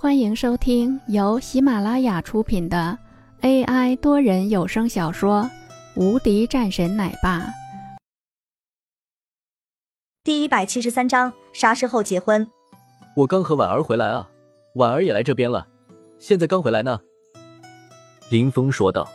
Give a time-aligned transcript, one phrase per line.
[0.00, 2.96] 欢迎收听由喜马拉雅出品的
[3.40, 5.42] AI 多人有声小说
[6.00, 7.40] 《无敌战神奶爸》
[10.22, 12.46] 第一百七十三章：啥时候结婚？
[13.16, 14.30] 我刚和婉儿回来啊，
[14.76, 15.66] 婉儿也来这边了，
[16.20, 17.00] 现在刚回来呢。
[18.30, 19.10] 林峰说道。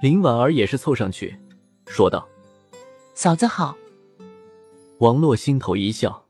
[0.00, 1.36] 林婉儿也是凑上去，
[1.88, 2.28] 说道
[3.14, 3.74] ：“嫂子好。”
[5.00, 6.26] 王洛心头一笑，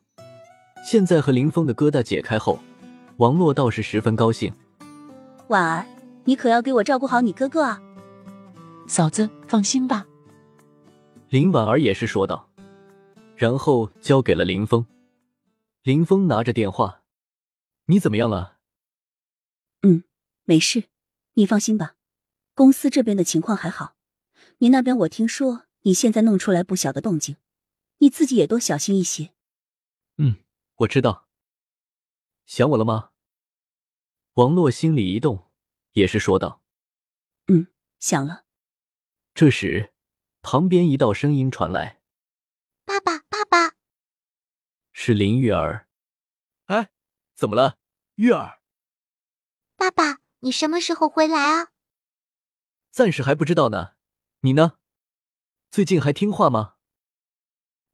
[0.82, 2.58] 现在和林峰的疙瘩解开后。
[3.20, 4.50] 王洛倒是十分高兴，
[5.48, 5.86] 婉儿，
[6.24, 7.78] 你可要给我照顾好你哥哥啊！
[8.88, 10.06] 嫂子放心吧。
[11.28, 12.48] 林婉儿也是说道，
[13.36, 14.86] 然后交给了林峰。
[15.82, 17.02] 林峰拿着电话
[17.88, 18.56] ：“你怎么样了
[19.84, 20.04] ？”“嗯，
[20.44, 20.84] 没事，
[21.34, 21.96] 你放心吧。
[22.54, 23.96] 公司这边的情况还好，
[24.60, 27.36] 你那边我听说你现在弄出来不小的动静，
[27.98, 29.32] 你自己也多小心一些。
[30.16, 30.36] ”“嗯，
[30.76, 31.26] 我知道。
[32.46, 33.08] ”“想我了吗？”
[34.40, 35.50] 王洛心里一动，
[35.92, 36.62] 也是说道
[37.48, 37.66] ：“嗯，
[37.98, 38.46] 想了。”
[39.36, 39.92] 这时，
[40.40, 42.00] 旁边一道声音传来
[42.86, 43.76] ：“爸爸，爸爸！”
[44.92, 45.86] 是林玉儿。
[46.68, 46.88] 哎，
[47.34, 47.76] 怎么了，
[48.14, 48.62] 玉儿？
[49.76, 51.72] 爸爸，你什么时候回来啊？
[52.90, 53.92] 暂时还不知道呢。
[54.40, 54.78] 你呢？
[55.70, 56.76] 最近还听话吗？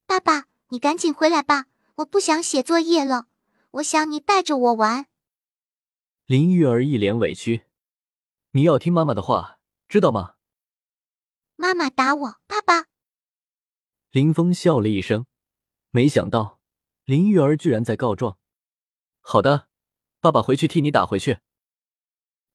[0.05, 3.27] 爸爸，你赶紧回来吧，我不想写作业了，
[3.71, 5.07] 我想你带着我玩。
[6.27, 7.67] 林玉儿一脸委屈
[8.51, 10.35] ：“你要听妈妈的话，知道吗？”
[11.55, 12.87] 妈妈打我，爸爸。
[14.11, 15.25] 林峰笑了一声，
[15.89, 16.59] 没想到
[17.05, 18.37] 林玉儿居然在告状。
[19.21, 19.69] 好的，
[20.19, 21.39] 爸爸回去替你打回去。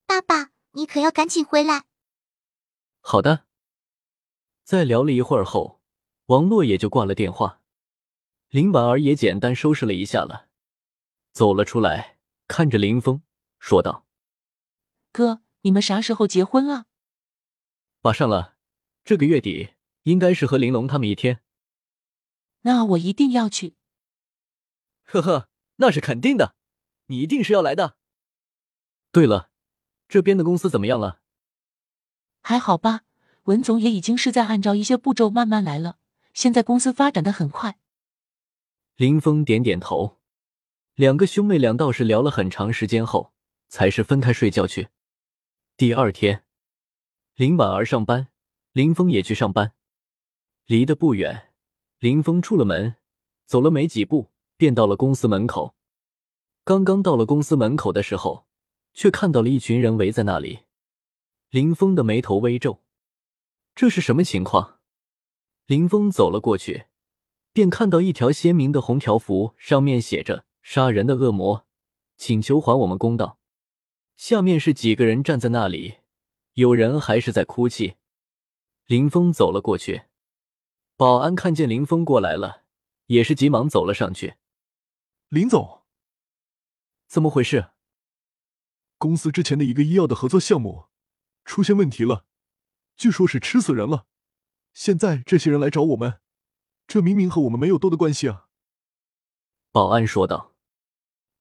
[0.05, 1.87] 爸爸，你可要赶紧回来。
[3.01, 3.47] 好的。
[4.65, 5.81] 在聊了一会儿后，
[6.27, 7.63] 王洛也就挂了电话。
[8.51, 10.51] 林婉儿也简单收拾了一下了，
[11.33, 13.23] 走了出来，看着林峰。
[13.63, 14.05] 说道
[15.13, 16.87] ：“哥，你们啥时候结婚啊
[18.03, 18.57] ？”“马上了，
[19.05, 21.43] 这个月底应该是和玲珑他们一天。
[22.63, 23.77] ”“那我一定要去。
[25.07, 26.57] ”“呵呵，那是肯定的，
[27.07, 27.97] 你一定是要来的。
[29.13, 29.51] ”“对了，
[30.09, 31.21] 这边的公司怎么样了
[32.43, 33.03] ？”“还好吧，
[33.45, 35.99] 文总也已经是在按照一些步骤慢慢来了。
[36.35, 37.79] 现在公司发展的很快。”
[38.97, 40.19] 林峰点点头。
[40.95, 43.33] 两个兄妹俩倒是聊了很长时间后。
[43.73, 44.89] 才是分开睡觉去。
[45.79, 46.45] 第二天，
[47.35, 48.29] 林婉儿上班，
[48.73, 49.73] 林峰也去上班。
[50.67, 51.55] 离得不远，
[51.99, 52.97] 林峰出了门，
[53.47, 55.75] 走了没几步，便到了公司门口。
[56.65, 58.47] 刚刚到了公司门口的时候，
[58.93, 60.65] 却看到了一群人围在那里。
[61.49, 62.83] 林峰的眉头微皱，
[63.75, 64.81] 这是什么情况？
[65.65, 66.89] 林峰走了过去，
[67.55, 71.65] 便看到一条鲜明的红条幅，上面写着“杀人的恶魔，
[72.19, 73.39] 请求还我们公道”。
[74.17, 75.99] 下面是几个人站在那里，
[76.55, 77.97] 有人还是在哭泣。
[78.87, 80.03] 林峰走了过去，
[80.97, 82.65] 保安看见林峰过来了，
[83.07, 84.35] 也是急忙走了上去。
[85.29, 85.83] 林总，
[87.07, 87.71] 怎么回事？
[88.99, 90.87] 公司之前的一个医药的合作项目
[91.45, 92.27] 出现问题了，
[92.97, 94.07] 据说是吃死人了。
[94.73, 96.21] 现在这些人来找我们，
[96.87, 98.49] 这明明和我们没有多的关系啊！
[99.71, 100.55] 保安说道。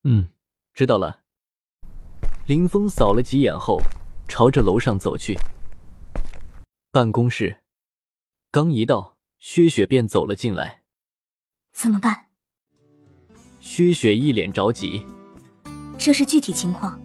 [0.03, 0.33] 嗯，
[0.73, 1.20] 知道了。
[2.47, 3.79] 林峰扫了几眼后，
[4.27, 5.37] 朝着楼上走去。
[6.91, 7.57] 办公室
[8.51, 10.81] 刚一到，薛雪便走了进来。
[11.71, 12.25] 怎么办？
[13.59, 15.05] 薛雪一脸着急。
[15.99, 16.99] 这是具体情况，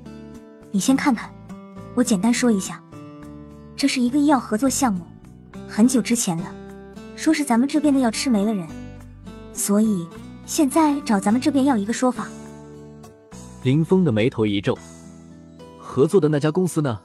[0.73, 1.31] 你先看看。
[1.95, 2.83] 我简单说一下，
[3.77, 5.05] 这是一个医药合作项目，
[5.69, 6.55] 很久之前了，
[7.15, 8.67] 说是咱们这边的药吃没了人，
[9.53, 10.09] 所以
[10.47, 12.27] 现在找咱们这边要一个说法。
[13.63, 14.77] 林峰的眉头一皱。
[15.97, 17.01] 合作的那家公司呢？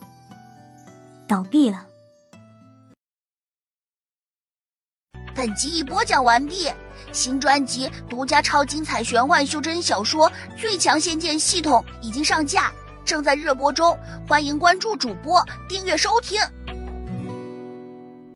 [1.25, 1.85] 倒闭了。
[5.34, 6.69] 本集已播讲完毕，
[7.13, 12.69] 新专辑独家超精彩玄幻修真小说《最强仙剑系统》已经上架，
[13.06, 16.42] 正在热播中，欢迎关注主播，订阅收听。